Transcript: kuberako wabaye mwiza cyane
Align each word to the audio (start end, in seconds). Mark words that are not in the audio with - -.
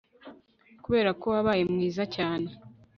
kuberako 0.83 1.25
wabaye 1.35 1.61
mwiza 1.71 2.03
cyane 2.15 2.49